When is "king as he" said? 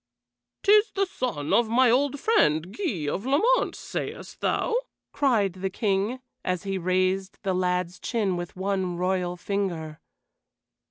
5.69-6.79